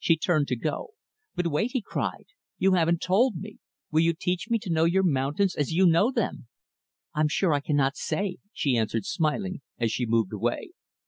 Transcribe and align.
She 0.00 0.16
turned 0.16 0.48
to 0.48 0.56
go. 0.56 0.88
"But 1.36 1.46
wait!" 1.46 1.70
he 1.70 1.80
cried, 1.80 2.26
"you 2.58 2.72
haven't 2.72 3.00
told 3.00 3.36
me 3.36 3.58
will 3.92 4.00
you 4.00 4.12
teach 4.12 4.50
me 4.50 4.58
to 4.58 4.70
know 4.72 4.82
your 4.86 5.04
mountains 5.04 5.54
as 5.54 5.72
you 5.72 5.86
know 5.86 6.10
them?" 6.10 6.48
"I'm 7.14 7.28
sure 7.28 7.52
I 7.54 7.60
cannot 7.60 7.96
say," 7.96 8.38
she 8.52 8.76
answered 8.76 9.06
smiling, 9.06 9.60
as 9.78 9.92
she 9.92 10.04
moved 10.04 10.32
away. 10.32 10.70